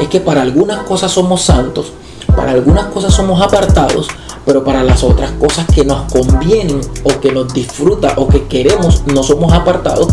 es 0.00 0.08
que 0.08 0.20
para 0.20 0.42
algunas 0.42 0.78
cosas 0.84 1.12
somos 1.12 1.42
santos, 1.42 1.92
para 2.34 2.52
algunas 2.52 2.86
cosas 2.86 3.12
somos 3.14 3.40
apartados, 3.40 4.08
pero 4.46 4.64
para 4.64 4.82
las 4.82 5.04
otras 5.04 5.30
cosas 5.32 5.66
que 5.72 5.84
nos 5.84 6.10
convienen 6.10 6.80
o 7.04 7.20
que 7.20 7.30
nos 7.32 7.52
disfruta 7.52 8.14
o 8.16 8.26
que 8.26 8.46
queremos 8.46 9.02
no 9.06 9.22
somos 9.22 9.52
apartados. 9.52 10.08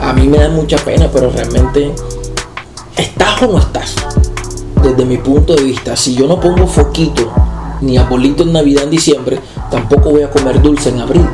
A 0.00 0.12
mí 0.12 0.26
me 0.26 0.38
da 0.38 0.48
mucha 0.48 0.78
pena, 0.78 1.08
pero 1.12 1.30
realmente 1.30 1.94
estás 2.96 3.42
o 3.42 3.48
no 3.48 3.58
estás. 3.58 3.94
Desde 4.82 5.04
mi 5.04 5.18
punto 5.18 5.54
de 5.54 5.64
vista, 5.64 5.94
si 5.96 6.14
yo 6.14 6.26
no 6.26 6.40
pongo 6.40 6.66
foquito 6.66 7.30
ni 7.80 7.98
abolito 7.98 8.42
en 8.42 8.52
Navidad 8.52 8.84
en 8.84 8.90
diciembre, 8.90 9.38
tampoco 9.70 10.10
voy 10.10 10.22
a 10.22 10.30
comer 10.30 10.62
dulce 10.62 10.88
en 10.88 11.00
abril. 11.00 11.28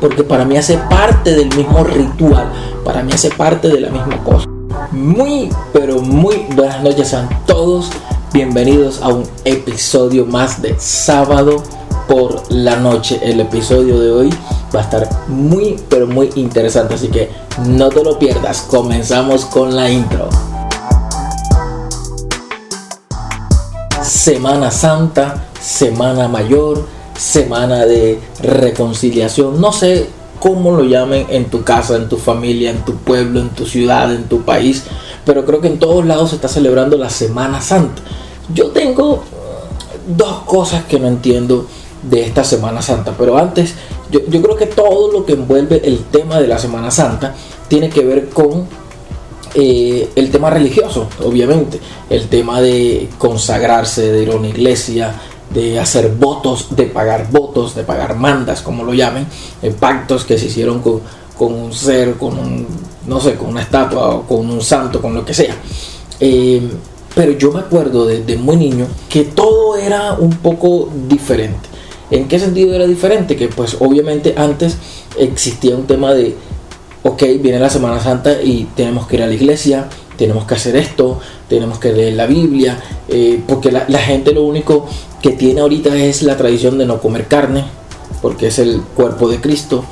Porque 0.00 0.24
para 0.24 0.44
mí 0.44 0.56
hace 0.56 0.78
parte 0.78 1.32
del 1.32 1.54
mismo 1.54 1.84
ritual, 1.84 2.50
para 2.84 3.02
mí 3.02 3.12
hace 3.12 3.30
parte 3.30 3.68
de 3.68 3.80
la 3.80 3.90
misma 3.90 4.22
cosa. 4.24 4.51
Muy, 4.90 5.50
pero 5.72 6.00
muy 6.00 6.46
buenas 6.54 6.82
noches 6.82 7.14
a 7.14 7.28
todos. 7.46 7.90
Bienvenidos 8.32 9.00
a 9.02 9.08
un 9.08 9.24
episodio 9.44 10.26
más 10.26 10.60
de 10.60 10.74
sábado 10.78 11.62
por 12.08 12.42
la 12.50 12.76
noche. 12.76 13.20
El 13.22 13.40
episodio 13.40 14.00
de 14.00 14.10
hoy 14.10 14.30
va 14.74 14.80
a 14.80 14.82
estar 14.82 15.08
muy, 15.28 15.76
pero 15.88 16.06
muy 16.06 16.30
interesante. 16.34 16.94
Así 16.94 17.08
que 17.08 17.30
no 17.66 17.88
te 17.90 18.02
lo 18.02 18.18
pierdas. 18.18 18.62
Comenzamos 18.62 19.44
con 19.44 19.76
la 19.76 19.88
intro. 19.88 20.28
Semana 24.02 24.70
Santa, 24.70 25.44
Semana 25.60 26.28
Mayor, 26.28 26.86
Semana 27.16 27.86
de 27.86 28.20
Reconciliación. 28.42 29.60
No 29.60 29.72
sé 29.72 30.08
cómo 30.42 30.72
lo 30.72 30.82
llamen 30.82 31.26
en 31.30 31.44
tu 31.44 31.62
casa, 31.62 31.94
en 31.94 32.08
tu 32.08 32.16
familia, 32.16 32.72
en 32.72 32.84
tu 32.84 32.96
pueblo, 32.96 33.38
en 33.38 33.50
tu 33.50 33.64
ciudad, 33.64 34.12
en 34.12 34.24
tu 34.24 34.42
país, 34.42 34.82
pero 35.24 35.44
creo 35.44 35.60
que 35.60 35.68
en 35.68 35.78
todos 35.78 36.04
lados 36.04 36.30
se 36.30 36.34
está 36.34 36.48
celebrando 36.48 36.98
la 36.98 37.10
Semana 37.10 37.60
Santa. 37.60 38.02
Yo 38.52 38.72
tengo 38.72 39.12
uh, 39.12 39.20
dos 40.04 40.40
cosas 40.40 40.82
que 40.86 40.98
no 40.98 41.06
entiendo 41.06 41.68
de 42.02 42.24
esta 42.26 42.42
Semana 42.42 42.82
Santa, 42.82 43.14
pero 43.16 43.38
antes 43.38 43.74
yo, 44.10 44.18
yo 44.28 44.42
creo 44.42 44.56
que 44.56 44.66
todo 44.66 45.12
lo 45.12 45.24
que 45.24 45.34
envuelve 45.34 45.80
el 45.84 46.06
tema 46.06 46.40
de 46.40 46.48
la 46.48 46.58
Semana 46.58 46.90
Santa 46.90 47.36
tiene 47.68 47.88
que 47.88 48.04
ver 48.04 48.30
con 48.30 48.66
eh, 49.54 50.10
el 50.16 50.32
tema 50.32 50.50
religioso, 50.50 51.06
obviamente, 51.22 51.78
el 52.10 52.26
tema 52.28 52.60
de 52.60 53.08
consagrarse, 53.16 54.10
de 54.10 54.22
ir 54.24 54.30
a 54.32 54.36
una 54.36 54.48
iglesia, 54.48 55.14
de 55.52 55.78
hacer 55.78 56.10
votos, 56.10 56.74
de 56.74 56.84
pagar 56.84 57.30
votos, 57.30 57.74
de 57.74 57.82
pagar 57.82 58.16
mandas, 58.16 58.62
como 58.62 58.84
lo 58.84 58.94
llamen, 58.94 59.26
pactos 59.78 60.24
que 60.24 60.38
se 60.38 60.46
hicieron 60.46 60.80
con, 60.80 61.00
con, 61.36 61.54
un 61.54 61.72
ser, 61.72 62.14
con 62.14 62.38
un, 62.38 62.66
no 63.06 63.20
sé, 63.20 63.34
con 63.34 63.48
una 63.48 63.62
estatua 63.62 64.14
o 64.14 64.22
con 64.22 64.50
un 64.50 64.60
santo, 64.60 65.00
con 65.00 65.14
lo 65.14 65.24
que 65.24 65.34
sea. 65.34 65.54
Eh, 66.20 66.62
pero 67.14 67.32
yo 67.32 67.52
me 67.52 67.60
acuerdo 67.60 68.06
desde 68.06 68.36
muy 68.36 68.56
niño 68.56 68.86
que 69.08 69.24
todo 69.24 69.76
era 69.76 70.14
un 70.14 70.30
poco 70.30 70.88
diferente. 71.08 71.68
¿En 72.10 72.28
qué 72.28 72.38
sentido 72.38 72.74
era 72.74 72.86
diferente? 72.86 73.36
Que 73.36 73.48
pues 73.48 73.76
obviamente 73.80 74.34
antes 74.36 74.76
existía 75.18 75.76
un 75.76 75.86
tema 75.86 76.14
de 76.14 76.36
ok, 77.02 77.22
viene 77.40 77.58
la 77.58 77.70
Semana 77.70 78.00
Santa 78.00 78.40
y 78.42 78.68
tenemos 78.76 79.06
que 79.06 79.16
ir 79.16 79.22
a 79.22 79.26
la 79.26 79.34
iglesia, 79.34 79.88
tenemos 80.16 80.44
que 80.44 80.54
hacer 80.54 80.76
esto, 80.76 81.20
tenemos 81.48 81.78
que 81.78 81.92
leer 81.92 82.14
la 82.14 82.26
Biblia, 82.26 82.78
eh, 83.08 83.40
porque 83.46 83.72
la, 83.72 83.98
gente 83.98 84.32
lo 84.32 84.44
único 84.44 84.86
que 85.22 85.30
tiene 85.30 85.60
ahorita 85.60 85.96
es 85.96 86.22
la 86.22 86.36
tradición 86.36 86.76
de 86.78 86.84
no 86.84 87.00
comer 87.00 87.28
carne, 87.28 87.64
porque 88.20 88.48
es 88.48 88.58
el 88.58 88.82
cuerpo 88.94 89.28
de 89.28 89.40
Cristo, 89.40 89.84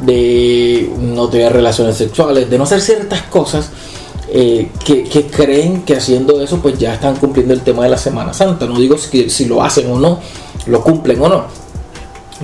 de 0.00 0.90
no 0.98 1.28
tener 1.28 1.52
relaciones 1.52 1.96
sexuales, 1.96 2.48
de 2.48 2.56
no 2.56 2.64
hacer 2.64 2.80
ciertas 2.80 3.22
cosas. 3.22 3.70
Eh, 4.28 4.70
que, 4.84 5.04
creen 5.26 5.82
que 5.82 5.94
haciendo 5.94 6.40
eso 6.42 6.58
pues 6.58 6.76
ya 6.78 6.94
están 6.94 7.14
cumpliendo 7.14 7.54
el 7.54 7.60
tema 7.60 7.84
de 7.84 7.90
la 7.90 7.98
Semana 7.98 8.32
Santa. 8.32 8.66
No 8.66 8.78
digo 8.78 8.96
si, 8.98 9.44
lo 9.44 9.62
hacen 9.62 9.90
o 9.90 9.98
no, 9.98 10.20
lo 10.66 10.82
cumplen 10.82 11.20
o 11.20 11.28
no. 11.28 11.44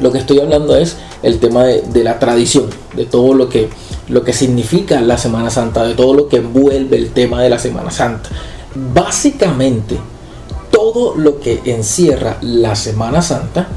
Lo 0.01 0.11
que 0.11 0.19
estoy 0.19 0.41
hablando 0.41 0.77
es 0.77 0.97
el 1.23 1.39
tema 1.39 1.65
de, 1.65 1.83
de 1.83 2.05
la 2.05 2.19
tradición, 2.19 2.67
de 2.97 3.05
todo 3.05 3.35
lo 3.35 3.49
que 3.49 3.69
lo 4.09 4.25
que 4.25 4.33
significa 4.33 5.01
la 5.01 5.17
Semana 5.17 5.51
Santa, 5.51 5.85
de 5.85 5.95
todo 5.95 6.15
lo 6.15 6.29
que 6.29 6.39
envuelve 6.39 6.97
el 6.97 7.13
tema 7.13 7.43
de 7.43 7.51
la 7.51 7.59
Semana 7.59 7.91
Santa. 7.91 8.29
Básicamente, 8.75 9.97
todo 10.83 11.15
lo 11.17 11.39
que 11.39 11.61
encierra 11.65 12.39
la 12.41 12.75
Semana 12.75 13.23
Santa 13.23 13.69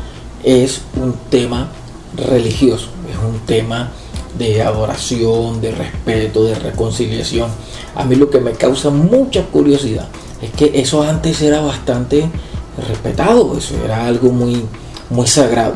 es 0.44 0.82
un 0.96 1.14
tema 1.30 1.68
religioso, 2.16 2.88
es 3.08 3.16
un 3.18 3.42
tema 3.42 3.92
de 4.40 4.64
adoración, 4.64 5.62
de 5.62 5.70
respeto, 5.70 6.46
de 6.46 6.56
reconciliación. 6.56 7.52
A 7.94 8.06
mí 8.06 8.16
lo 8.16 8.32
que 8.32 8.40
me 8.40 8.54
causa 8.54 8.90
mucha 8.90 9.44
curiosidad 9.44 10.08
es 10.42 10.50
que 10.50 10.82
eso 10.82 11.04
antes 11.04 11.44
era 11.44 11.62
bastante 11.62 12.28
respetado, 12.88 13.56
eso 13.56 13.76
era 13.86 14.08
algo 14.08 14.32
muy, 14.32 14.66
muy 15.12 15.28
sagrado. 15.28 15.76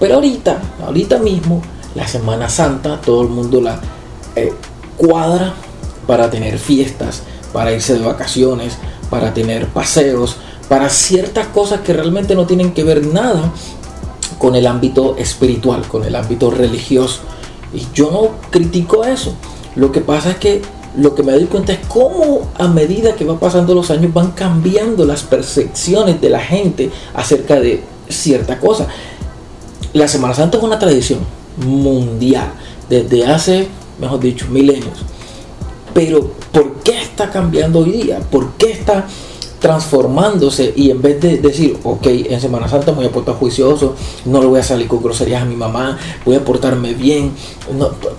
Pero 0.00 0.16
ahorita, 0.16 0.60
ahorita 0.84 1.18
mismo, 1.18 1.62
la 1.94 2.08
Semana 2.08 2.48
Santa, 2.48 3.00
todo 3.00 3.22
el 3.22 3.28
mundo 3.28 3.60
la 3.60 3.78
eh, 4.34 4.52
cuadra 4.96 5.54
para 6.08 6.28
tener 6.30 6.58
fiestas, 6.58 7.22
para 7.52 7.70
irse 7.70 7.94
de 7.94 8.04
vacaciones, 8.04 8.76
para 9.08 9.32
tener 9.32 9.68
paseos, 9.68 10.38
para 10.68 10.88
ciertas 10.88 11.48
cosas 11.48 11.80
que 11.80 11.92
realmente 11.92 12.34
no 12.34 12.46
tienen 12.46 12.72
que 12.72 12.84
ver 12.84 13.06
nada 13.06 13.52
con 14.38 14.54
el 14.54 14.66
ámbito 14.66 15.16
espiritual, 15.16 15.86
con 15.88 16.04
el 16.04 16.14
ámbito 16.16 16.50
religioso. 16.50 17.20
Y 17.72 17.86
yo 17.94 18.10
no 18.10 18.50
critico 18.50 19.04
eso. 19.04 19.34
Lo 19.76 19.92
que 19.92 20.00
pasa 20.00 20.32
es 20.32 20.36
que 20.36 20.62
lo 20.96 21.14
que 21.14 21.22
me 21.22 21.32
doy 21.32 21.46
cuenta 21.46 21.72
es 21.72 21.80
cómo 21.88 22.48
a 22.56 22.68
medida 22.68 23.16
que 23.16 23.24
va 23.24 23.38
pasando 23.38 23.74
los 23.74 23.90
años 23.90 24.12
van 24.12 24.30
cambiando 24.30 25.04
las 25.04 25.22
percepciones 25.22 26.20
de 26.20 26.30
la 26.30 26.40
gente 26.40 26.90
acerca 27.14 27.60
de 27.60 27.82
cierta 28.08 28.60
cosa. 28.60 28.86
La 29.92 30.08
Semana 30.08 30.34
Santa 30.34 30.58
es 30.58 30.62
una 30.62 30.78
tradición 30.78 31.20
mundial 31.56 32.52
desde 32.88 33.26
hace 33.26 33.68
mejor 33.98 34.20
dicho, 34.20 34.46
milenios. 34.48 35.04
Pero 35.92 36.32
¿por 36.52 36.74
qué 36.82 37.00
está 37.00 37.30
cambiando 37.30 37.80
hoy 37.80 37.92
día? 37.92 38.20
¿Por 38.30 38.52
qué 38.52 38.72
está 38.72 39.06
transformándose 39.64 40.74
y 40.76 40.90
en 40.90 41.00
vez 41.00 41.18
de 41.22 41.38
decir, 41.38 41.78
ok, 41.84 42.06
en 42.06 42.38
Semana 42.38 42.68
Santa 42.68 42.92
me 42.92 42.98
voy 42.98 43.06
a 43.06 43.10
portar 43.10 43.36
juicioso, 43.36 43.94
no 44.26 44.42
le 44.42 44.46
voy 44.46 44.60
a 44.60 44.62
salir 44.62 44.86
con 44.86 45.02
groserías 45.02 45.40
a 45.40 45.46
mi 45.46 45.56
mamá, 45.56 45.96
voy 46.26 46.36
a 46.36 46.44
portarme 46.44 46.92
bien, 46.92 47.32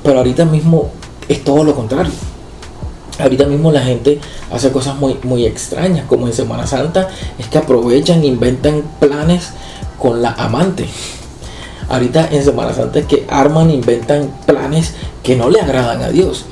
pero 0.02 0.18
ahorita 0.18 0.46
mismo 0.46 0.90
es 1.30 1.44
todo 1.44 1.64
lo 1.64 1.76
contrario. 1.76 2.12
Ahorita 3.20 3.46
mismo 3.46 3.72
la 3.72 3.82
gente 3.82 4.20
hace 4.52 4.72
cosas 4.72 4.96
muy, 4.96 5.20
muy 5.22 5.46
extrañas, 5.46 6.08
como 6.08 6.26
en 6.26 6.34
Semana 6.34 6.66
Santa, 6.66 7.10
es 7.38 7.46
que 7.46 7.60
aprovechan, 7.60 8.26
inventan 8.26 8.82
planes 9.00 9.52
con 10.00 10.24
la 10.24 10.32
amante. 10.32 10.88
Ahorita 11.90 12.28
en 12.32 12.44
Semana 12.44 12.74
Santa 12.74 12.98
es 12.98 13.06
que 13.06 13.28
arman, 13.30 13.70
inventan 13.70 14.32
planes 14.48 14.96
que 15.22 15.36
no 15.36 15.52
le 15.52 15.62
agradan 15.62 16.02
a 16.02 16.10
Dios, 16.10 16.46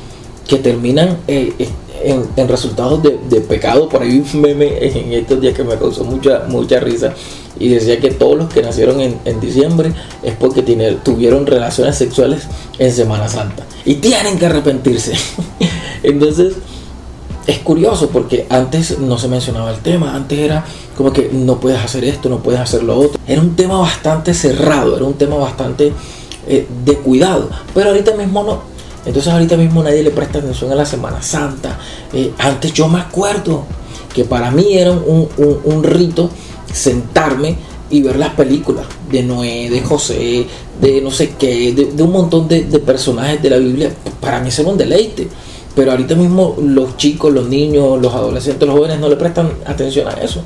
que 0.47 0.57
terminan 0.57 1.17
eh, 1.27 1.67
en, 2.03 2.47
resultados 2.47 3.01
de, 3.03 3.41
pecado. 3.41 3.89
Por 3.89 4.01
ahí 4.01 4.19
un 4.19 4.41
meme 4.41 4.77
en 4.81 5.13
estos 5.13 5.41
días 5.41 5.53
que 5.53 5.63
me 5.63 5.75
causó 5.75 6.03
mucha, 6.03 6.45
mucha 6.47 6.79
risa 6.79 7.13
y 7.59 7.69
decía 7.69 7.99
que 7.99 8.11
todos 8.11 8.37
los 8.37 8.53
que 8.53 8.61
nacieron 8.61 8.99
en, 8.99 9.39
diciembre 9.39 9.93
es 10.23 10.35
porque 10.35 10.63
tuvieron 11.03 11.45
relaciones 11.45 11.95
sexuales 11.97 12.43
en 12.79 12.91
Semana 12.91 13.27
Santa 13.29 13.65
y 13.85 13.95
tienen 13.95 14.37
que 14.37 14.45
arrepentirse. 14.45 15.13
Entonces, 16.03 16.55
es 17.45 17.59
curioso 17.59 18.09
porque 18.09 18.45
antes 18.49 18.99
no 18.99 19.17
se 19.17 19.27
mencionaba 19.27 19.71
el 19.71 19.79
tema, 19.79 20.15
antes 20.15 20.39
era 20.39 20.65
como 20.97 21.11
que 21.11 21.29
no 21.31 21.59
puedes 21.59 21.79
hacer 21.79 22.03
esto, 22.05 22.29
no 22.29 22.39
puedes 22.39 22.59
hacer 22.59 22.83
lo 22.83 22.97
otro. 22.97 23.19
Era 23.27 23.41
un 23.41 23.55
tema 23.55 23.79
bastante 23.79 24.33
cerrado, 24.33 24.95
era 24.95 25.05
un 25.05 25.15
tema 25.15 25.35
bastante 25.35 25.91
eh, 26.47 26.67
de 26.85 26.95
cuidado, 26.95 27.49
pero 27.73 27.89
ahorita 27.89 28.15
mismo 28.15 28.43
no. 28.43 28.72
Entonces 29.05 29.31
ahorita 29.31 29.57
mismo 29.57 29.83
nadie 29.83 30.03
le 30.03 30.11
presta 30.11 30.39
atención 30.39 30.71
a 30.71 30.75
la 30.75 30.85
Semana 30.85 31.21
Santa. 31.21 31.77
Eh, 32.13 32.31
antes 32.37 32.73
yo 32.73 32.87
me 32.87 32.99
acuerdo 32.99 33.65
que 34.13 34.23
para 34.23 34.51
mí 34.51 34.77
era 34.77 34.91
un, 34.91 35.83
rito 35.83 36.29
sentarme 36.71 37.57
y 37.89 38.01
ver 38.01 38.17
las 38.17 38.33
películas 38.33 38.85
de 39.11 39.23
Noé, 39.23 39.69
de 39.69 39.81
José, 39.81 40.47
de 40.79 41.01
no 41.01 41.11
sé 41.11 41.33
qué, 41.37 41.73
de, 41.73 42.03
un 42.03 42.11
montón 42.11 42.47
de, 42.47 42.63
de, 42.63 42.79
personajes 42.79 43.41
de 43.41 43.49
la 43.49 43.57
Biblia. 43.57 43.91
Para 44.19 44.39
mí 44.39 44.49
era 44.57 44.69
un 44.69 44.77
deleite. 44.77 45.27
Pero 45.75 45.91
ahorita 45.91 46.13
mismo 46.13 46.55
los 46.61 46.97
chicos, 46.97 47.33
los 47.33 47.49
niños, 47.49 47.99
los 47.99 48.13
adolescentes, 48.13 48.67
los 48.67 48.77
jóvenes 48.77 48.99
no 48.99 49.09
le 49.09 49.15
prestan 49.15 49.51
atención 49.65 50.07
a 50.07 50.11
eso. 50.11 50.43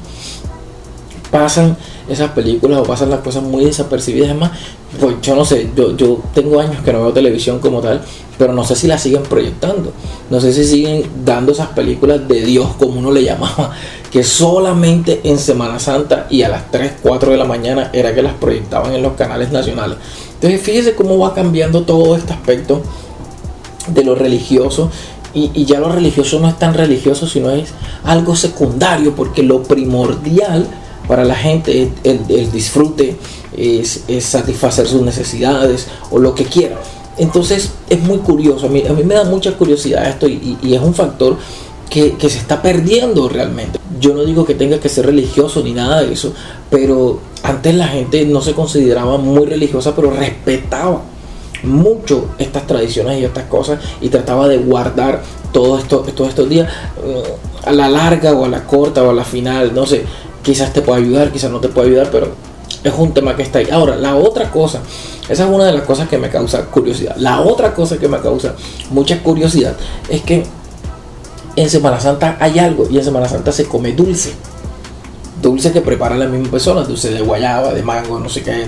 Pasan 1.31 1.75
esas 2.09 2.31
películas 2.31 2.79
o 2.79 2.83
pasan 2.83 3.09
las 3.09 3.19
cosas 3.19 3.43
muy 3.43 3.65
desapercibidas. 3.65 4.29
Además, 4.29 4.51
pues 4.99 5.15
yo 5.21 5.35
no 5.35 5.43
sé, 5.43 5.69
yo, 5.75 5.95
yo 5.95 6.21
tengo 6.33 6.59
años 6.59 6.81
que 6.83 6.93
no 6.93 7.01
veo 7.01 7.13
televisión 7.13 7.59
como 7.59 7.81
tal, 7.81 8.01
pero 8.37 8.53
no 8.53 8.63
sé 8.63 8.75
si 8.75 8.87
la 8.87 8.97
siguen 8.97 9.23
proyectando. 9.23 9.91
No 10.29 10.39
sé 10.39 10.53
si 10.53 10.63
siguen 10.63 11.03
dando 11.25 11.51
esas 11.51 11.69
películas 11.69 12.27
de 12.27 12.41
Dios, 12.41 12.69
como 12.79 12.99
uno 12.99 13.11
le 13.11 13.23
llamaba, 13.23 13.71
que 14.11 14.23
solamente 14.23 15.21
en 15.23 15.37
Semana 15.37 15.79
Santa 15.79 16.27
y 16.29 16.43
a 16.43 16.49
las 16.49 16.71
3, 16.71 16.93
4 17.01 17.31
de 17.31 17.37
la 17.37 17.45
mañana 17.45 17.89
era 17.93 18.15
que 18.15 18.21
las 18.21 18.33
proyectaban 18.33 18.93
en 18.93 19.01
los 19.01 19.13
canales 19.13 19.51
nacionales. 19.51 19.97
Entonces, 20.35 20.61
fíjese 20.61 20.95
cómo 20.95 21.17
va 21.17 21.33
cambiando 21.33 21.83
todo 21.83 22.15
este 22.15 22.31
aspecto 22.31 22.81
de 23.87 24.03
lo 24.03 24.15
religioso 24.15 24.91
Y, 25.33 25.65
ya 25.65 25.79
lo 25.79 25.89
religioso 25.89 26.39
no 26.39 26.47
es 26.47 26.57
tan 26.57 26.73
religioso, 26.73 27.27
sino 27.27 27.51
es 27.51 27.69
algo 28.03 28.35
secundario, 28.35 29.15
porque 29.15 29.43
lo 29.43 29.61
primordial 29.61 30.67
para 31.07 31.23
la 31.23 31.35
gente 31.35 31.83
es 31.83 32.19
el, 32.29 32.51
disfrute, 32.51 33.15
es, 33.55 34.03
satisfacer 34.19 34.87
sus 34.87 35.01
necesidades 35.01 35.87
o 36.11 36.19
lo 36.19 36.35
que 36.35 36.45
quiera. 36.45 36.79
Entonces 37.17 37.71
es 37.89 37.99
muy 38.01 38.19
curioso, 38.19 38.67
a 38.67 38.69
mí, 38.69 38.83
a 38.87 38.93
mí 38.93 39.03
me 39.03 39.15
da 39.15 39.23
mucha 39.23 39.53
curiosidad 39.57 40.07
esto 40.07 40.27
y, 40.27 40.57
es 40.63 40.81
un 40.81 40.93
factor 40.93 41.37
que, 41.89 42.13
que, 42.13 42.29
se 42.29 42.37
está 42.37 42.61
perdiendo 42.61 43.27
realmente. 43.29 43.79
Yo 43.99 44.13
no 44.13 44.23
digo 44.23 44.45
que 44.45 44.53
tenga 44.53 44.79
que 44.79 44.89
ser 44.89 45.05
religioso 45.05 45.63
ni 45.63 45.73
nada 45.73 46.03
de 46.03 46.13
eso, 46.13 46.33
pero 46.69 47.19
antes 47.43 47.73
la 47.73 47.87
gente 47.87 48.25
no 48.25 48.41
se 48.41 48.53
consideraba 48.53 49.17
muy 49.17 49.45
religiosa, 49.45 49.95
pero 49.95 50.11
respetaba 50.11 51.01
mucho 51.63 52.29
estas 52.37 52.67
tradiciones 52.67 53.19
y 53.19 53.25
estas 53.25 53.45
cosas 53.45 53.79
y 54.01 54.09
trataba 54.09 54.47
de 54.47 54.57
guardar 54.57 55.23
todo 55.51 55.77
esto, 55.77 56.05
todos 56.15 56.29
estos 56.29 56.49
días 56.49 56.69
eh, 57.03 57.23
a 57.63 57.71
la 57.71 57.89
larga 57.89 58.33
o 58.33 58.45
a 58.45 58.49
la 58.49 58.65
corta 58.65 59.03
o 59.03 59.09
a 59.09 59.13
la 59.13 59.23
final, 59.23 59.73
no 59.73 59.85
sé, 59.85 60.03
quizás 60.47 60.71
te 60.71 60.81
pueda 60.81 60.99
ayudar, 60.99 61.29
quizás 61.29 61.51
no 61.51 61.59
te 61.59 61.67
pueda 61.67 61.87
ayudar, 61.87 62.09
pero 62.09 62.29
es 62.81 62.93
un 62.97 63.13
tema 63.13 63.35
que 63.35 63.43
está 63.43 63.59
ahí. 63.59 63.67
Ahora, 63.69 63.97
la 63.97 64.15
otra 64.15 64.49
cosa, 64.49 64.79
esa 65.27 65.43
es 65.43 65.49
una 65.49 65.65
de 65.65 65.73
las 65.73 65.83
cosas 65.83 66.07
que 66.07 66.17
me 66.17 66.29
causa 66.29 66.63
curiosidad. 66.67 67.17
La 67.17 67.41
otra 67.41 67.73
cosa 67.73 67.97
que 67.97 68.07
me 68.07 68.17
causa 68.21 68.55
mucha 68.89 69.21
curiosidad 69.21 69.75
es 70.07 70.21
que 70.21 70.45
en 71.57 71.69
Semana 71.69 71.99
Santa 71.99 72.37
hay 72.39 72.59
algo 72.59 72.87
y 72.89 72.97
en 72.97 73.03
Semana 73.03 73.27
Santa 73.27 73.51
se 73.51 73.65
come 73.65 73.91
dulce. 73.91 74.31
Dulce 75.41 75.73
que 75.73 75.81
preparan 75.81 76.17
las 76.17 76.29
mismas 76.29 76.49
personas, 76.49 76.87
dulce 76.87 77.11
de 77.11 77.19
guayaba, 77.19 77.73
de 77.73 77.83
mango, 77.83 78.17
no 78.17 78.29
sé 78.29 78.41
qué, 78.41 78.65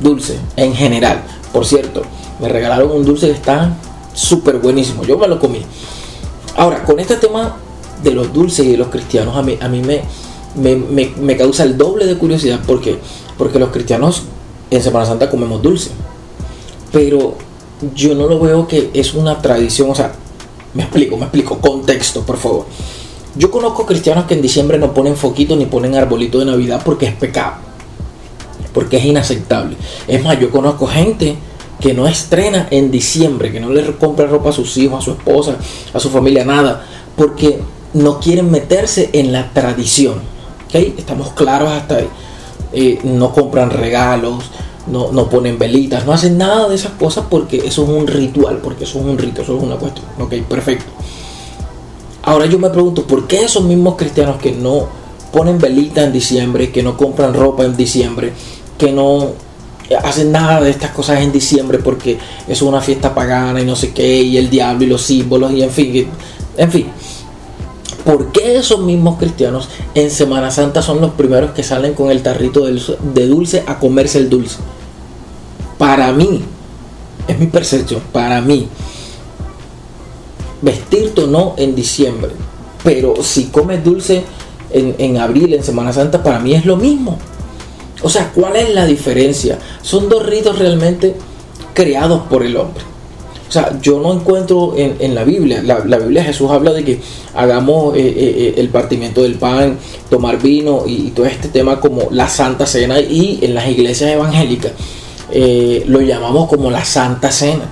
dulce 0.00 0.36
en 0.56 0.74
general. 0.74 1.22
Por 1.52 1.64
cierto, 1.64 2.02
me 2.40 2.48
regalaron 2.48 2.90
un 2.90 3.04
dulce 3.04 3.28
que 3.28 3.34
está 3.34 3.76
súper 4.12 4.58
buenísimo. 4.58 5.04
Yo 5.04 5.16
me 5.18 5.28
lo 5.28 5.38
comí. 5.38 5.62
Ahora, 6.56 6.82
con 6.82 6.98
este 6.98 7.14
tema 7.14 7.58
de 8.02 8.10
los 8.10 8.32
dulces 8.32 8.66
y 8.66 8.72
de 8.72 8.76
los 8.76 8.88
cristianos, 8.88 9.36
a 9.36 9.42
mí, 9.42 9.56
a 9.60 9.68
mí 9.68 9.82
me, 9.82 10.02
me, 10.56 11.36
causa 11.36 11.64
el 11.64 11.76
doble 11.76 12.06
de 12.06 12.16
curiosidad. 12.16 12.60
porque 12.66 12.98
Porque 13.38 13.58
los 13.58 13.70
cristianos 13.70 14.22
en 14.70 14.82
Semana 14.82 15.06
Santa 15.06 15.30
comemos 15.30 15.62
dulce. 15.62 15.90
Pero 16.92 17.34
yo 17.94 18.14
no 18.14 18.26
lo 18.26 18.40
veo 18.40 18.66
que 18.66 18.90
es 18.94 19.14
una 19.14 19.40
tradición. 19.40 19.90
O 19.90 19.94
sea, 19.94 20.12
me 20.74 20.82
explico, 20.82 21.16
me 21.16 21.24
explico. 21.24 21.58
Contexto, 21.58 22.22
por 22.22 22.36
favor. 22.36 22.66
Yo 23.36 23.50
conozco 23.50 23.84
cristianos 23.84 24.24
que 24.24 24.34
en 24.34 24.42
diciembre 24.42 24.78
no 24.78 24.94
ponen 24.94 25.16
foquito 25.16 25.56
ni 25.56 25.66
ponen 25.66 25.94
arbolito 25.94 26.38
de 26.38 26.46
Navidad 26.46 26.80
porque 26.84 27.06
es 27.06 27.14
pecado 27.14 27.66
porque 28.76 28.98
es 28.98 29.06
inaceptable. 29.06 29.74
Es 30.06 30.22
más, 30.22 30.38
yo 30.38 30.50
conozco 30.50 30.86
gente 30.86 31.34
que 31.80 31.94
no 31.94 32.06
estrena 32.06 32.68
en 32.70 32.90
diciembre, 32.90 33.50
que 33.50 33.58
no 33.58 33.70
le 33.70 33.82
compra 33.96 34.26
ropa 34.26 34.50
a 34.50 34.52
sus 34.52 34.76
hijos, 34.76 34.98
a 34.98 35.02
su 35.02 35.12
esposa, 35.12 35.56
a 35.94 35.98
su 35.98 36.10
familia, 36.10 36.44
nada, 36.44 36.84
porque 37.16 37.58
no 37.94 38.20
quieren 38.20 38.50
meterse 38.50 39.08
en 39.14 39.32
la 39.32 39.50
tradición. 39.54 40.35
¿Okay? 40.76 40.94
Estamos 40.98 41.30
claros 41.30 41.70
hasta 41.70 41.96
ahí. 41.96 42.08
Eh, 42.72 42.98
no 43.04 43.32
compran 43.32 43.70
regalos, 43.70 44.44
no, 44.86 45.10
no, 45.12 45.28
ponen 45.28 45.58
velitas, 45.58 46.04
no 46.04 46.12
hacen 46.12 46.36
nada 46.36 46.68
de 46.68 46.74
esas 46.74 46.92
cosas 46.92 47.24
porque 47.28 47.58
eso 47.58 47.84
es 47.84 47.88
un 47.88 48.06
ritual, 48.06 48.58
porque 48.58 48.84
eso 48.84 48.98
es 48.98 49.04
un 49.04 49.18
rito, 49.18 49.42
eso 49.42 49.56
es 49.56 49.62
una 49.62 49.76
cuestión. 49.76 50.06
Ok, 50.18 50.34
perfecto. 50.48 50.84
Ahora 52.22 52.46
yo 52.46 52.58
me 52.58 52.70
pregunto, 52.70 53.04
¿por 53.04 53.26
qué 53.26 53.44
esos 53.44 53.62
mismos 53.64 53.96
cristianos 53.96 54.36
que 54.36 54.52
no 54.52 54.88
ponen 55.32 55.58
velitas 55.58 56.04
en 56.04 56.12
diciembre, 56.12 56.70
que 56.70 56.82
no 56.82 56.96
compran 56.96 57.34
ropa 57.34 57.64
en 57.64 57.76
diciembre, 57.76 58.32
que 58.76 58.92
no 58.92 59.28
hacen 60.02 60.32
nada 60.32 60.60
de 60.60 60.70
estas 60.70 60.90
cosas 60.90 61.20
en 61.20 61.30
diciembre 61.30 61.78
porque 61.78 62.18
es 62.48 62.60
una 62.62 62.80
fiesta 62.80 63.14
pagana 63.14 63.60
y 63.60 63.64
no 63.64 63.76
sé 63.76 63.92
qué, 63.92 64.22
y 64.22 64.36
el 64.36 64.50
diablo 64.50 64.84
y 64.84 64.88
los 64.88 65.02
símbolos 65.02 65.52
y 65.52 65.62
en 65.62 65.70
fin, 65.70 66.08
en 66.56 66.72
fin. 66.72 66.86
¿Por 68.06 68.30
qué 68.30 68.56
esos 68.56 68.78
mismos 68.82 69.18
cristianos 69.18 69.68
en 69.96 70.12
Semana 70.12 70.52
Santa 70.52 70.80
son 70.80 71.00
los 71.00 71.10
primeros 71.14 71.50
que 71.50 71.64
salen 71.64 71.92
con 71.92 72.12
el 72.12 72.22
tarrito 72.22 72.64
de 72.64 73.26
dulce 73.26 73.64
a 73.66 73.80
comerse 73.80 74.18
el 74.18 74.30
dulce? 74.30 74.58
Para 75.76 76.12
mí, 76.12 76.40
es 77.26 77.36
mi 77.36 77.46
percepción, 77.46 78.00
para 78.12 78.40
mí, 78.40 78.68
vestirte 80.62 81.22
o 81.22 81.26
no 81.26 81.54
en 81.56 81.74
diciembre, 81.74 82.30
pero 82.84 83.24
si 83.24 83.46
comes 83.46 83.82
dulce 83.82 84.22
en, 84.70 84.94
en 84.98 85.16
abril, 85.16 85.54
en 85.54 85.64
Semana 85.64 85.92
Santa, 85.92 86.22
para 86.22 86.38
mí 86.38 86.54
es 86.54 86.64
lo 86.64 86.76
mismo. 86.76 87.18
O 88.02 88.08
sea, 88.08 88.30
¿cuál 88.32 88.54
es 88.54 88.72
la 88.72 88.86
diferencia? 88.86 89.58
Son 89.82 90.08
dos 90.08 90.24
ritos 90.24 90.60
realmente 90.60 91.16
creados 91.74 92.22
por 92.30 92.44
el 92.44 92.56
hombre. 92.56 92.84
O 93.48 93.52
sea, 93.52 93.78
yo 93.80 94.00
no 94.00 94.12
encuentro 94.12 94.74
en, 94.76 95.14
la 95.14 95.22
Biblia, 95.22 95.62
la, 95.62 95.98
Biblia 95.98 96.24
Jesús 96.24 96.50
habla 96.50 96.72
de 96.72 96.84
que 96.84 97.00
hagamos 97.34 97.94
eh, 97.94 98.00
eh, 98.00 98.14
eh, 98.16 98.54
el 98.56 98.70
partimiento 98.70 99.22
del 99.22 99.36
pan, 99.36 99.78
tomar 100.10 100.42
vino 100.42 100.82
y, 100.86 101.10
todo 101.10 101.26
este 101.26 101.48
tema 101.48 101.78
como 101.78 102.08
la 102.10 102.28
Santa 102.28 102.66
Cena 102.66 102.98
y 103.00 103.38
en 103.42 103.54
las 103.54 103.68
iglesias 103.68 104.10
evangélicas 104.10 104.72
lo 105.86 106.00
llamamos 106.00 106.48
como 106.48 106.70
la 106.70 106.84
Santa 106.84 107.30
Cena. 107.30 107.64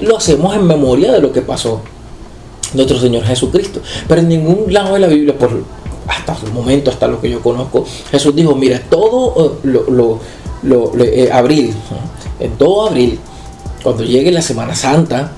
Lo 0.00 0.16
hacemos 0.16 0.54
en 0.54 0.66
memoria 0.66 1.12
de 1.12 1.20
lo 1.20 1.32
que 1.32 1.42
pasó 1.42 1.82
nuestro 2.74 2.98
Señor 2.98 3.24
Jesucristo. 3.24 3.80
Pero 4.08 4.20
en 4.20 4.28
ningún 4.28 4.72
lado 4.72 4.94
de 4.94 5.00
la 5.00 5.06
Biblia, 5.06 5.36
por, 5.36 5.62
hasta 6.06 6.36
el 6.46 6.52
momento, 6.52 6.90
hasta 6.90 7.06
lo 7.06 7.20
que 7.20 7.30
yo 7.30 7.40
conozco, 7.40 7.84
Jesús 8.10 8.34
dijo, 8.34 8.54
mira, 8.54 8.80
todo 8.88 9.58
lo, 9.62 10.20
lo, 10.62 10.92
abril, 11.32 11.74
en 12.40 12.52
todo 12.52 12.88
abril, 12.88 13.18
cuando 13.82 14.04
llegue 14.04 14.30
la 14.30 14.42
Semana 14.42 14.74
Santa, 14.74 15.32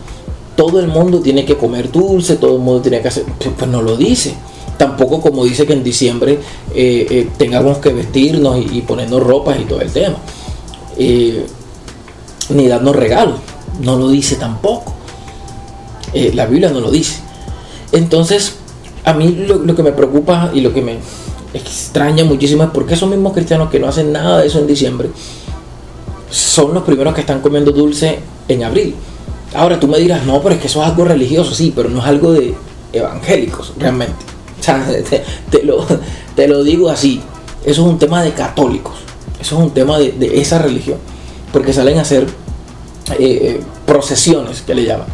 todo 0.56 0.80
el 0.80 0.88
mundo 0.88 1.20
tiene 1.20 1.44
que 1.44 1.56
comer 1.56 1.90
dulce, 1.90 2.36
todo 2.36 2.56
el 2.56 2.62
mundo 2.62 2.82
tiene 2.82 3.00
que 3.00 3.08
hacer, 3.08 3.24
pues, 3.56 3.70
no 3.70 3.82
lo 3.82 3.96
dice. 3.96 4.34
Tampoco 4.76 5.20
como 5.20 5.44
dice 5.44 5.66
que 5.66 5.72
en 5.72 5.84
diciembre 5.84 6.38
eh, 6.74 7.28
tengamos 7.36 7.78
que 7.78 7.92
vestirnos 7.92 8.58
y, 8.72 8.80
ponernos 8.82 9.22
ropas 9.22 9.58
y 9.60 9.64
todo 9.64 9.80
el 9.80 9.90
tema. 9.90 10.16
ni 12.50 12.68
darnos 12.68 12.96
regalos. 12.96 13.38
No 13.80 13.96
lo 13.96 14.08
dice 14.08 14.36
tampoco. 14.36 14.94
la 16.12 16.46
Biblia 16.46 16.70
no 16.70 16.80
lo 16.80 16.90
dice. 16.90 17.20
Entonces, 17.92 18.56
a 19.04 19.12
mí 19.12 19.46
lo, 19.46 19.76
que 19.76 19.82
me 19.82 19.92
preocupa 19.92 20.50
y 20.52 20.60
lo 20.60 20.72
que 20.72 20.82
me 20.82 20.98
extraña 21.52 22.24
muchísimo 22.24 22.64
es 22.64 22.70
porque 22.70 22.94
esos 22.94 23.08
mismos 23.08 23.32
cristianos 23.32 23.70
que 23.70 23.78
no 23.78 23.86
hacen 23.86 24.12
nada 24.12 24.40
de 24.40 24.48
eso 24.48 24.58
en 24.58 24.66
diciembre 24.66 25.10
son 26.34 26.74
los 26.74 26.82
primeros 26.82 27.14
que 27.14 27.20
están 27.20 27.40
comiendo 27.40 27.70
dulce 27.70 28.18
en 28.48 28.64
abril. 28.64 28.94
Ahora 29.54 29.78
tú 29.78 29.86
me 29.86 29.98
dirás, 29.98 30.26
no, 30.26 30.42
pero 30.42 30.56
es 30.56 30.60
que 30.60 30.66
eso 30.66 30.82
es 30.82 30.88
algo 30.88 31.04
religioso, 31.04 31.54
sí, 31.54 31.72
pero 31.74 31.88
no 31.88 32.00
es 32.00 32.06
algo 32.06 32.32
de 32.32 32.54
evangélicos, 32.92 33.72
realmente. 33.78 34.24
O 34.58 34.62
sea, 34.62 34.84
te, 35.50 35.62
lo, 35.62 35.86
te 36.34 36.48
lo 36.48 36.64
digo 36.64 36.90
así, 36.90 37.20
eso 37.64 37.82
es 37.82 37.88
un 37.88 37.98
tema 37.98 38.22
de 38.22 38.32
católicos, 38.32 38.94
eso 39.40 39.56
es 39.56 39.62
un 39.62 39.70
tema 39.70 39.96
de, 39.98 40.40
esa 40.40 40.58
religión, 40.58 40.98
porque 41.52 41.72
salen 41.72 41.98
a 41.98 42.02
hacer 42.02 42.24
eh, 42.24 43.16
eh, 43.20 43.60
procesiones, 43.86 44.62
que 44.62 44.74
le 44.74 44.84
llaman 44.84 45.06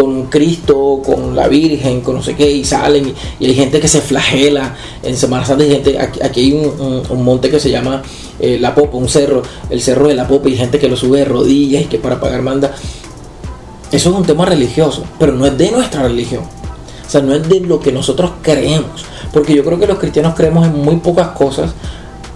con 0.00 0.24
Cristo, 0.28 1.02
con 1.04 1.36
la 1.36 1.46
Virgen, 1.46 2.00
con 2.00 2.14
no 2.14 2.22
sé 2.22 2.34
qué, 2.34 2.50
y 2.50 2.64
salen, 2.64 3.14
y, 3.38 3.44
hay 3.44 3.54
gente 3.54 3.80
que 3.80 3.88
se 3.88 4.00
flagela 4.00 4.74
en 5.02 5.14
Semana 5.14 5.44
Santa, 5.44 5.62
hay 5.62 5.70
gente, 5.70 5.98
aquí, 5.98 6.40
hay 6.40 6.52
un, 6.52 7.22
monte 7.22 7.50
que 7.50 7.60
se 7.60 7.70
llama 7.70 8.02
eh, 8.38 8.58
La 8.58 8.74
Popa, 8.74 8.96
un 8.96 9.10
cerro, 9.10 9.42
el 9.68 9.82
cerro 9.82 10.08
de 10.08 10.14
La 10.14 10.26
Popa, 10.26 10.48
y 10.48 10.56
gente 10.56 10.78
que 10.78 10.88
lo 10.88 10.96
sube 10.96 11.18
de 11.18 11.26
rodillas 11.26 11.82
y 11.82 11.84
que 11.84 11.98
para 11.98 12.18
pagar 12.18 12.40
manda. 12.40 12.74
Eso 13.92 14.10
es 14.10 14.16
un 14.16 14.24
tema 14.24 14.46
religioso, 14.46 15.04
pero 15.18 15.32
no 15.32 15.44
es 15.44 15.58
de 15.58 15.70
nuestra 15.70 16.04
religión. 16.04 16.44
O 16.44 17.10
sea, 17.10 17.20
no 17.20 17.34
es 17.34 17.46
de 17.46 17.60
lo 17.60 17.78
que 17.78 17.92
nosotros 17.92 18.30
creemos. 18.40 19.04
Porque 19.34 19.54
yo 19.54 19.62
creo 19.64 19.78
que 19.78 19.86
los 19.86 19.98
cristianos 19.98 20.34
creemos 20.34 20.66
en 20.66 20.78
muy 20.78 20.96
pocas 20.96 21.28
cosas, 21.28 21.72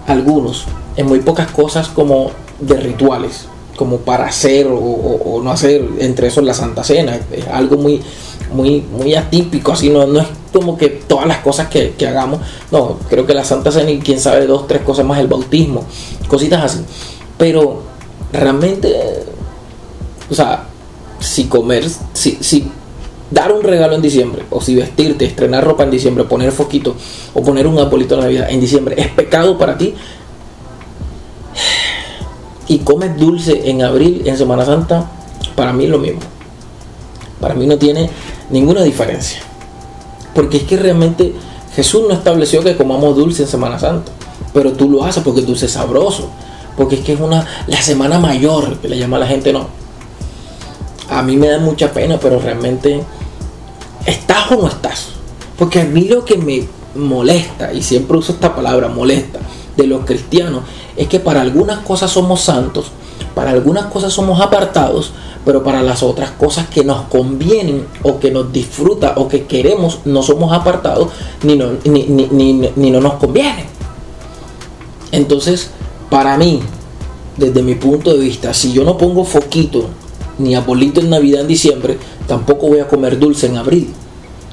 algunos, 0.07 0.65
en 0.97 1.07
muy 1.07 1.21
pocas 1.21 1.51
cosas 1.51 1.89
como 1.89 2.31
de 2.61 2.77
rituales 2.77 3.47
como 3.77 3.99
para 3.99 4.27
hacer 4.27 4.67
o, 4.71 5.41
no 5.43 5.51
hacer, 5.51 5.85
entre 5.99 6.29
eso 6.29 6.41
la 6.41 6.55
Santa 6.55 6.85
Cena, 6.85 7.19
es 7.33 7.47
algo 7.49 7.77
muy, 7.77 8.01
muy, 8.53 8.81
muy 8.81 9.15
atípico, 9.15 9.73
así 9.73 9.91
no, 9.91 10.07
no 10.07 10.21
es 10.21 10.29
como 10.53 10.79
que 10.79 10.89
todas 10.89 11.27
las 11.27 11.39
cosas 11.39 11.69
que, 11.69 11.95
hagamos, 12.07 12.41
no, 12.71 12.99
creo 13.09 13.27
que 13.27 13.35
la 13.35 13.45
Santa 13.45 13.73
Cena 13.73 13.91
y 13.91 13.99
quién 13.99 14.21
sabe 14.21 14.47
dos, 14.47 14.67
tres 14.67 14.83
cosas 14.83 15.05
más, 15.05 15.19
el 15.19 15.27
bautismo, 15.27 15.85
cositas 16.29 16.63
así, 16.63 16.85
pero 17.37 17.83
realmente, 18.33 18.95
o 20.31 20.35
sea, 20.35 20.67
si 21.19 21.45
comer, 21.45 21.85
si, 22.13 22.39
si 22.41 22.71
dar 23.31 23.53
un 23.53 23.63
regalo 23.63 23.95
en 23.95 24.03
diciembre, 24.03 24.45
o 24.51 24.61
si 24.61 24.77
vestirte, 24.77 25.25
estrenar 25.25 25.65
ropa 25.65 25.83
en 25.83 25.91
diciembre, 25.91 26.25
poner 26.25 26.53
foquito 26.53 26.95
o 27.33 27.43
poner 27.43 27.67
un 27.67 27.79
apolito 27.79 28.17
de 28.17 28.23
Navidad 28.23 28.51
en 28.51 28.61
diciembre 28.61 28.95
es 28.97 29.09
pecado 29.09 29.59
para 29.59 29.77
ti, 29.77 29.95
y 32.69 32.79
comes 32.79 33.17
dulce 33.17 33.69
en 33.71 33.83
abril, 33.83 34.23
en 34.25 34.37
Semana 34.37 34.65
Santa, 34.65 35.11
para 35.55 35.73
mí 35.73 35.85
es 35.85 35.91
lo 35.91 35.99
mismo. 35.99 36.21
Para 37.41 37.55
mí 37.55 37.67
no 37.67 37.77
tiene 37.77 38.11
ninguna 38.51 38.83
diferencia. 38.83 39.41
Porque 40.35 40.59
es 40.59 40.63
que 40.65 40.77
realmente 40.77 41.35
Jesús 41.75 42.05
no 42.09 42.15
estableció 42.15 42.63
que 42.63 42.77
comamos 42.77 43.17
dulce 43.17 43.43
en 43.43 43.49
Semana 43.49 43.79
Santa. 43.79 44.13
Pero 44.53 44.73
tú 44.73 44.89
lo 44.89 45.05
haces 45.05 45.23
porque 45.23 45.41
el 45.41 45.47
dulce 45.47 45.67
es 45.67 45.73
sabroso. 45.73 46.31
Porque 46.77 46.97
es 46.97 47.01
que 47.03 47.13
es 47.13 47.21
una 47.21 47.47
la 47.67 47.81
semana 47.83 48.19
mayor 48.19 48.79
que 48.79 48.89
le 48.89 48.99
llama 48.99 49.17
a 49.19 49.21
la 49.21 49.27
gente, 49.27 49.53
no. 49.53 49.69
A 51.11 51.23
mí 51.23 51.37
me 51.37 51.49
da 51.49 51.59
mucha 51.59 51.93
pena, 51.93 52.19
pero 52.19 52.41
realmente 52.41 53.03
¿estás 54.07 54.51
o 54.51 54.57
no 54.57 54.69
estás? 54.69 55.09
Porque 55.59 55.81
a 55.81 55.85
mí 55.85 56.09
lo 56.09 56.25
que 56.25 56.37
me 56.37 56.67
molesta, 56.95 57.73
y 57.73 57.83
siempre 57.83 58.17
uso 58.17 58.33
esta 58.33 58.55
palabra, 58.55 58.89
molesta, 58.89 59.39
de 59.77 59.87
los 59.87 60.05
cristianos, 60.05 60.63
es 60.97 61.09
que 61.09 61.21
para 61.21 61.41
algunas 61.41 61.81
cosas 61.81 62.11
somos 62.11 62.41
santos, 62.41 62.87
para 63.35 63.51
algunas 63.51 63.87
cosas 63.87 64.13
somos 64.13 64.41
apartados, 64.41 65.13
pero 65.45 65.63
para 65.63 65.83
las 65.83 66.03
otras 66.03 66.31
cosas 66.31 66.69
que 66.69 66.85
nos 66.85 67.03
convienen 67.03 67.87
o 68.03 68.19
que 68.19 68.31
nos 68.31 68.53
disfruta 68.53 69.15
o 69.17 69.29
que 69.29 69.45
queremos 69.45 70.01
no 70.05 70.23
somos 70.23 70.53
apartados 70.53 71.09
ni 71.43 71.57
no, 71.57 71.73
ni, 71.85 72.91
no 72.91 73.01
nos 73.01 73.15
conviene. 73.15 73.67
Entonces, 75.13 75.71
para 76.11 76.37
mí, 76.37 76.61
desde 77.37 77.63
mi 77.63 77.75
punto 77.75 78.13
de 78.13 78.19
vista, 78.19 78.55
si 78.55 78.73
yo 78.73 78.85
no 78.85 78.97
pongo 78.97 79.25
foquito 79.25 79.89
ni 80.39 80.55
apolito 80.55 81.01
en 81.01 81.11
Navidad 81.11 81.43
en 81.43 81.49
diciembre, 81.49 81.99
tampoco 82.27 82.69
voy 82.69 82.81
a 82.81 82.89
comer 82.89 83.19
dulce 83.19 83.47
en 83.47 83.57
abril. 83.57 83.93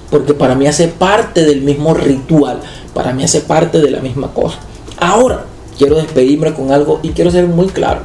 Porque 0.09 0.33
para 0.33 0.55
mí 0.55 0.67
hace 0.67 0.89
parte 0.89 1.45
del 1.45 1.61
mismo 1.61 1.93
ritual, 1.93 2.59
para 2.93 3.13
mí 3.13 3.23
hace 3.23 3.41
parte 3.41 3.79
de 3.79 3.91
la 3.91 4.01
misma 4.01 4.33
cosa. 4.33 4.57
Ahora, 5.01 5.45
quiero 5.79 5.95
despedirme 5.95 6.53
con 6.53 6.71
algo 6.71 6.99
y 7.01 7.09
quiero 7.09 7.31
ser 7.31 7.47
muy 7.47 7.67
claro. 7.69 8.01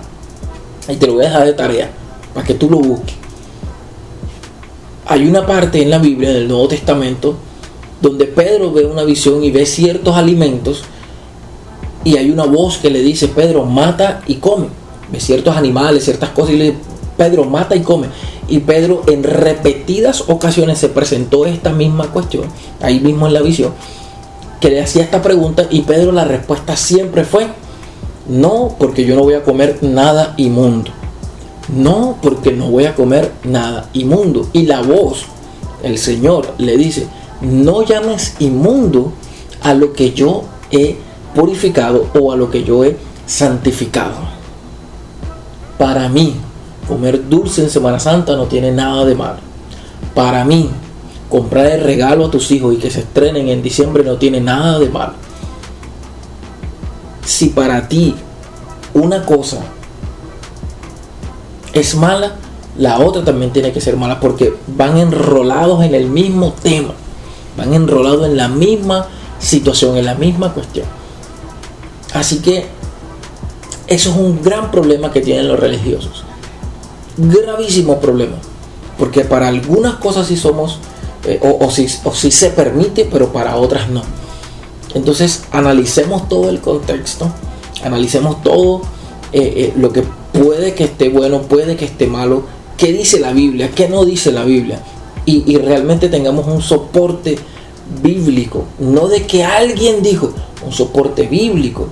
Y 0.88 0.96
te 0.96 1.06
lo 1.06 1.12
voy 1.12 1.26
a 1.26 1.28
dejar 1.28 1.44
de 1.44 1.52
tarea 1.52 1.90
para 2.32 2.46
que 2.46 2.54
tú 2.54 2.70
lo 2.70 2.78
busques. 2.78 3.14
Hay 5.04 5.28
una 5.28 5.46
parte 5.46 5.82
en 5.82 5.90
la 5.90 5.98
Biblia, 5.98 6.30
en 6.30 6.36
el 6.36 6.48
Nuevo 6.48 6.68
Testamento, 6.68 7.36
donde 8.00 8.24
Pedro 8.24 8.72
ve 8.72 8.86
una 8.86 9.04
visión 9.04 9.44
y 9.44 9.50
ve 9.50 9.66
ciertos 9.66 10.16
alimentos 10.16 10.84
y 12.02 12.16
hay 12.16 12.30
una 12.30 12.44
voz 12.44 12.78
que 12.78 12.88
le 12.88 13.02
dice, 13.02 13.28
Pedro, 13.28 13.66
mata 13.66 14.22
y 14.26 14.36
come. 14.36 14.68
Ve 15.12 15.20
ciertos 15.20 15.54
animales, 15.54 16.04
ciertas 16.04 16.30
cosas 16.30 16.54
y 16.54 16.56
le 16.56 16.64
dice, 16.64 16.78
Pedro, 17.18 17.44
mata 17.44 17.76
y 17.76 17.80
come. 17.80 18.06
Y 18.48 18.60
Pedro 18.60 19.02
en 19.06 19.22
repetidas 19.22 20.24
ocasiones 20.28 20.78
se 20.78 20.88
presentó 20.88 21.44
esta 21.44 21.72
misma 21.72 22.06
cuestión, 22.06 22.44
ahí 22.80 23.00
mismo 23.00 23.26
en 23.26 23.34
la 23.34 23.42
visión, 23.42 23.74
que 24.60 24.70
le 24.70 24.80
hacía 24.80 25.02
esta 25.02 25.22
pregunta 25.22 25.66
y 25.70 25.82
Pedro 25.82 26.12
la 26.12 26.24
respuesta 26.24 26.76
siempre 26.76 27.24
fue, 27.24 27.48
no, 28.28 28.74
porque 28.78 29.04
yo 29.04 29.14
no 29.14 29.22
voy 29.22 29.34
a 29.34 29.44
comer 29.44 29.78
nada 29.82 30.34
inmundo. 30.36 30.90
No, 31.68 32.16
porque 32.22 32.52
no 32.52 32.70
voy 32.70 32.86
a 32.86 32.94
comer 32.94 33.32
nada 33.44 33.88
inmundo. 33.92 34.48
Y 34.52 34.62
la 34.66 34.82
voz, 34.82 35.26
el 35.82 35.98
Señor 35.98 36.54
le 36.58 36.76
dice, 36.76 37.06
no 37.40 37.82
llames 37.82 38.34
inmundo 38.38 39.12
a 39.62 39.74
lo 39.74 39.92
que 39.92 40.12
yo 40.12 40.44
he 40.70 40.96
purificado 41.34 42.06
o 42.18 42.32
a 42.32 42.36
lo 42.36 42.50
que 42.50 42.64
yo 42.64 42.84
he 42.84 42.96
santificado. 43.26 44.14
Para 45.78 46.08
mí, 46.08 46.34
comer 46.88 47.28
dulce 47.28 47.62
en 47.62 47.70
Semana 47.70 47.98
Santa 47.98 48.36
no 48.36 48.46
tiene 48.46 48.72
nada 48.72 49.04
de 49.04 49.14
malo. 49.14 49.38
Para 50.14 50.44
mí, 50.44 50.70
comprar 51.28 51.66
el 51.66 51.82
regalo 51.82 52.26
a 52.26 52.30
tus 52.30 52.50
hijos 52.50 52.74
y 52.74 52.78
que 52.78 52.90
se 52.90 53.00
estrenen 53.00 53.48
en 53.48 53.62
diciembre 53.62 54.04
no 54.04 54.16
tiene 54.16 54.40
nada 54.40 54.78
de 54.78 54.88
malo. 54.88 55.14
Si 57.24 57.48
para 57.48 57.88
ti 57.88 58.14
una 58.94 59.26
cosa 59.26 59.58
es 61.72 61.94
mala, 61.94 62.36
la 62.78 63.00
otra 63.00 63.24
también 63.24 63.52
tiene 63.52 63.72
que 63.72 63.80
ser 63.80 63.96
mala 63.96 64.20
porque 64.20 64.54
van 64.66 64.98
enrolados 64.98 65.82
en 65.84 65.94
el 65.94 66.08
mismo 66.08 66.54
tema, 66.62 66.94
van 67.56 67.74
enrolados 67.74 68.26
en 68.26 68.36
la 68.36 68.48
misma 68.48 69.06
situación, 69.38 69.96
en 69.96 70.04
la 70.04 70.14
misma 70.14 70.52
cuestión. 70.52 70.86
Así 72.12 72.38
que 72.38 72.66
eso 73.86 74.10
es 74.10 74.16
un 74.16 74.42
gran 74.42 74.70
problema 74.70 75.12
que 75.12 75.20
tienen 75.20 75.48
los 75.48 75.58
religiosos. 75.58 76.24
Gravísimo 77.16 78.00
problema. 78.00 78.36
Porque 78.98 79.24
para 79.24 79.48
algunas 79.48 79.96
cosas 79.96 80.26
sí 80.26 80.36
somos, 80.36 80.78
eh, 81.26 81.40
o, 81.42 81.70
si, 81.70 81.88
o 82.04 82.14
sí 82.14 82.30
se 82.30 82.50
permite, 82.50 83.04
pero 83.10 83.32
para 83.32 83.56
otras 83.56 83.88
no. 83.88 84.02
Entonces 84.94 85.42
analicemos 85.50 86.28
todo 86.28 86.48
el 86.48 86.60
contexto, 86.60 87.30
analicemos 87.84 88.42
todo 88.42 88.82
eh, 89.32 89.52
eh, 89.56 89.72
lo 89.76 89.92
que 89.92 90.04
puede 90.32 90.74
que 90.74 90.84
esté 90.84 91.08
bueno, 91.08 91.42
puede 91.42 91.76
que 91.76 91.84
esté 91.84 92.06
malo, 92.06 92.44
qué 92.76 92.92
dice 92.92 93.18
la 93.20 93.32
Biblia, 93.32 93.70
qué 93.74 93.88
no 93.88 94.04
dice 94.04 94.32
la 94.32 94.44
Biblia. 94.44 94.80
Y, 95.28 95.58
realmente 95.58 96.08
tengamos 96.08 96.46
un 96.46 96.62
soporte 96.62 97.36
bíblico, 98.00 98.64
no 98.78 99.08
de 99.08 99.26
que 99.26 99.42
alguien 99.42 100.00
dijo, 100.00 100.32
un 100.64 100.70
soporte 100.70 101.26
bíblico 101.26 101.88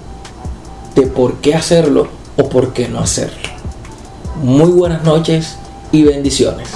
de 0.95 1.03
por 1.03 1.39
qué 1.39 1.57
hacerlo 1.57 2.07
o 2.37 2.49
por 2.49 2.73
qué 2.73 2.87
no 2.87 3.01
hacerlo. 3.01 3.49
Muy 4.41 4.71
buenas 4.71 5.03
noches 5.03 5.57
y 5.91 6.05
bendiciones. 6.05 6.69